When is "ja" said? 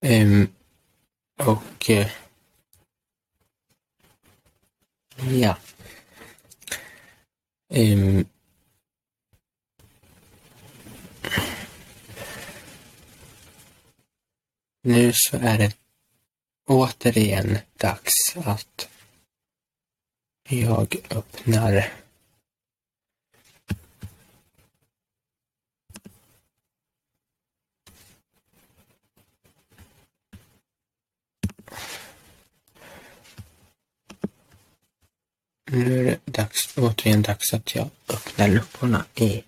5.16-5.56